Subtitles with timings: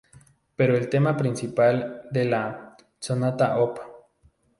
[0.55, 3.77] Pero el tema principal de la "sonata op.